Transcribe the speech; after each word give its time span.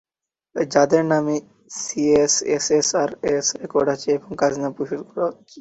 যাঁদের 0.55 1.03
নামে 1.05 1.35
CS, 1.77 2.33
SA, 2.55 2.79
RS 3.01 3.47
record 3.61 3.87
আছে 3.95 4.09
এবং 4.17 4.29
খাজনা 4.39 4.69
পরিশোধ 4.77 5.01
করা 5.09 5.25
হচ্ছে। 5.27 5.49